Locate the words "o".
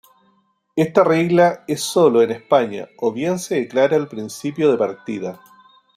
2.97-3.11